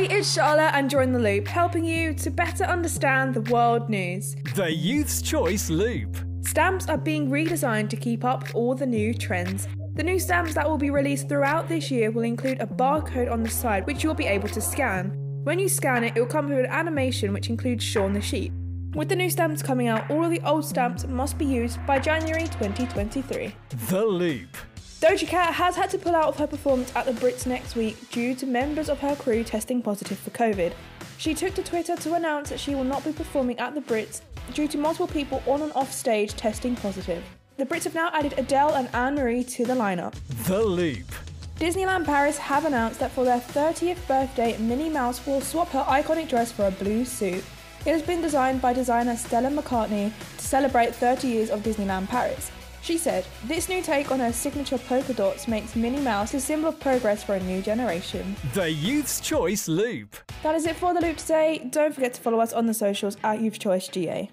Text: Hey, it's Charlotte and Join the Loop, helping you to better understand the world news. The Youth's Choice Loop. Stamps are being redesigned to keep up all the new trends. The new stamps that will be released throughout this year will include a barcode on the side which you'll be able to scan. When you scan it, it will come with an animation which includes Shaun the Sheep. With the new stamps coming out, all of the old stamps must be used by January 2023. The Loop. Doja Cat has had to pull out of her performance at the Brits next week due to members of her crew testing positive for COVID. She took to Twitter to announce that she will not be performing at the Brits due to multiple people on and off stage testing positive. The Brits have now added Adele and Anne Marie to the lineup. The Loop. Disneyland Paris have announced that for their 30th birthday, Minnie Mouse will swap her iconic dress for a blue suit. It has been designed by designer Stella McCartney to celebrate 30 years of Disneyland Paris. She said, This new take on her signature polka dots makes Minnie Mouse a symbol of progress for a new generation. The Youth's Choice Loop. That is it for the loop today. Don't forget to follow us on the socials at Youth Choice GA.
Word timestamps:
Hey, 0.00 0.16
it's 0.16 0.32
Charlotte 0.32 0.74
and 0.74 0.88
Join 0.88 1.12
the 1.12 1.18
Loop, 1.18 1.46
helping 1.46 1.84
you 1.84 2.14
to 2.14 2.30
better 2.30 2.64
understand 2.64 3.34
the 3.34 3.42
world 3.52 3.90
news. 3.90 4.34
The 4.54 4.74
Youth's 4.74 5.20
Choice 5.20 5.68
Loop. 5.68 6.16
Stamps 6.40 6.88
are 6.88 6.96
being 6.96 7.28
redesigned 7.28 7.90
to 7.90 7.98
keep 7.98 8.24
up 8.24 8.46
all 8.54 8.74
the 8.74 8.86
new 8.86 9.12
trends. 9.12 9.68
The 9.96 10.02
new 10.02 10.18
stamps 10.18 10.54
that 10.54 10.66
will 10.66 10.78
be 10.78 10.88
released 10.88 11.28
throughout 11.28 11.68
this 11.68 11.90
year 11.90 12.10
will 12.10 12.22
include 12.22 12.62
a 12.62 12.66
barcode 12.66 13.30
on 13.30 13.42
the 13.42 13.50
side 13.50 13.86
which 13.86 14.02
you'll 14.02 14.14
be 14.14 14.24
able 14.24 14.48
to 14.48 14.60
scan. 14.62 15.10
When 15.44 15.58
you 15.58 15.68
scan 15.68 16.02
it, 16.02 16.16
it 16.16 16.20
will 16.20 16.26
come 16.26 16.48
with 16.48 16.60
an 16.60 16.66
animation 16.70 17.34
which 17.34 17.50
includes 17.50 17.84
Shaun 17.84 18.14
the 18.14 18.22
Sheep. 18.22 18.54
With 18.94 19.10
the 19.10 19.16
new 19.16 19.28
stamps 19.28 19.62
coming 19.62 19.88
out, 19.88 20.10
all 20.10 20.24
of 20.24 20.30
the 20.30 20.40
old 20.48 20.64
stamps 20.64 21.06
must 21.06 21.36
be 21.36 21.44
used 21.44 21.78
by 21.84 21.98
January 21.98 22.44
2023. 22.44 23.54
The 23.90 24.06
Loop. 24.06 24.56
Doja 25.00 25.26
Cat 25.26 25.54
has 25.54 25.76
had 25.76 25.88
to 25.90 25.98
pull 25.98 26.14
out 26.14 26.26
of 26.28 26.36
her 26.36 26.46
performance 26.46 26.92
at 26.94 27.06
the 27.06 27.12
Brits 27.12 27.46
next 27.46 27.74
week 27.74 28.10
due 28.10 28.34
to 28.34 28.44
members 28.44 28.90
of 28.90 28.98
her 28.98 29.16
crew 29.16 29.42
testing 29.42 29.80
positive 29.80 30.18
for 30.18 30.28
COVID. 30.28 30.74
She 31.16 31.32
took 31.32 31.54
to 31.54 31.62
Twitter 31.62 31.96
to 31.96 32.14
announce 32.14 32.50
that 32.50 32.60
she 32.60 32.74
will 32.74 32.84
not 32.84 33.02
be 33.02 33.12
performing 33.12 33.58
at 33.58 33.74
the 33.74 33.80
Brits 33.80 34.20
due 34.52 34.68
to 34.68 34.76
multiple 34.76 35.06
people 35.06 35.42
on 35.46 35.62
and 35.62 35.72
off 35.72 35.90
stage 35.90 36.34
testing 36.34 36.76
positive. 36.76 37.24
The 37.56 37.64
Brits 37.64 37.84
have 37.84 37.94
now 37.94 38.10
added 38.12 38.34
Adele 38.36 38.74
and 38.74 38.94
Anne 38.94 39.14
Marie 39.14 39.42
to 39.44 39.64
the 39.64 39.72
lineup. 39.72 40.12
The 40.44 40.62
Loop. 40.62 41.06
Disneyland 41.56 42.04
Paris 42.04 42.36
have 42.36 42.66
announced 42.66 43.00
that 43.00 43.10
for 43.10 43.24
their 43.24 43.40
30th 43.40 44.06
birthday, 44.06 44.58
Minnie 44.58 44.90
Mouse 44.90 45.26
will 45.26 45.40
swap 45.40 45.70
her 45.70 45.84
iconic 45.84 46.28
dress 46.28 46.52
for 46.52 46.66
a 46.66 46.70
blue 46.70 47.06
suit. 47.06 47.42
It 47.86 47.92
has 47.92 48.02
been 48.02 48.20
designed 48.20 48.60
by 48.60 48.74
designer 48.74 49.16
Stella 49.16 49.48
McCartney 49.48 50.12
to 50.36 50.44
celebrate 50.44 50.94
30 50.94 51.26
years 51.26 51.48
of 51.48 51.62
Disneyland 51.62 52.08
Paris. 52.08 52.50
She 52.82 52.96
said, 52.96 53.26
This 53.44 53.68
new 53.68 53.82
take 53.82 54.10
on 54.10 54.20
her 54.20 54.32
signature 54.32 54.78
polka 54.78 55.12
dots 55.12 55.46
makes 55.46 55.76
Minnie 55.76 56.00
Mouse 56.00 56.34
a 56.34 56.40
symbol 56.40 56.70
of 56.70 56.80
progress 56.80 57.22
for 57.22 57.34
a 57.34 57.40
new 57.40 57.60
generation. 57.60 58.36
The 58.54 58.70
Youth's 58.70 59.20
Choice 59.20 59.68
Loop. 59.68 60.16
That 60.42 60.54
is 60.54 60.66
it 60.66 60.76
for 60.76 60.94
the 60.94 61.00
loop 61.00 61.18
today. 61.18 61.68
Don't 61.70 61.94
forget 61.94 62.14
to 62.14 62.20
follow 62.20 62.40
us 62.40 62.52
on 62.52 62.66
the 62.66 62.74
socials 62.74 63.16
at 63.22 63.40
Youth 63.40 63.58
Choice 63.58 63.88
GA. 63.88 64.30